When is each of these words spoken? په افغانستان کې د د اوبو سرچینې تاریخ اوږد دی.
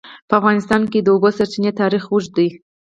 په 0.27 0.33
افغانستان 0.39 0.81
کې 0.91 0.99
د 1.01 1.03
د 1.05 1.07
اوبو 1.13 1.29
سرچینې 1.37 1.71
تاریخ 1.81 2.03
اوږد 2.07 2.31
دی. 2.37 2.49